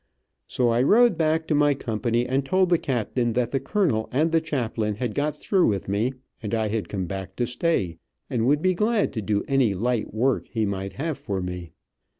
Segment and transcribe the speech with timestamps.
[0.47, 4.31] So I rode back to my company and told the captain that the colonel and
[4.31, 8.47] the chaplain had got through with me, and I had come back to stay, and
[8.47, 11.73] would be glad to do any light work he might have for me.